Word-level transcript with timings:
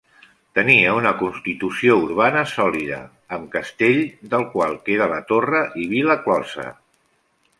Tenia 0.59 0.93
una 0.99 1.09
constitució 1.19 1.97
urbana 2.05 2.41
sòlida, 2.53 3.01
amb 3.37 3.53
castell, 3.57 4.01
del 4.33 4.47
qual 4.55 4.75
queda 4.89 5.09
la 5.15 5.23
torre, 5.33 5.63
i 5.85 5.89
vila 5.95 6.19
closa. 6.25 6.69